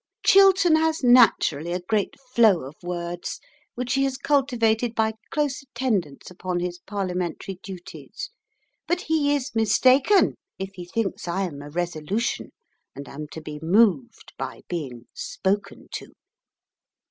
Chiltern 0.25 0.77
has 0.77 1.03
naturally 1.03 1.71
a 1.73 1.79
great 1.79 2.19
flow 2.19 2.61
of 2.63 2.73
words, 2.81 3.39
which 3.75 3.93
he 3.93 4.03
has 4.03 4.17
cultivated 4.17 4.95
by 4.95 5.13
close 5.29 5.61
attendance 5.61 6.31
upon 6.31 6.59
his 6.59 6.79
Parliamentary 6.79 7.59
duties. 7.61 8.31
But 8.87 9.01
he 9.01 9.35
is 9.35 9.53
mistaken 9.53 10.33
if 10.57 10.71
he 10.73 10.85
thinks 10.85 11.27
I 11.27 11.43
am 11.43 11.61
a 11.61 11.69
Resolution 11.69 12.49
and 12.95 13.07
am 13.07 13.27
to 13.27 13.41
be 13.41 13.59
moved 13.61 14.33
by 14.39 14.61
being 14.67 15.05
"spoken 15.13 15.87
to." 15.91 16.11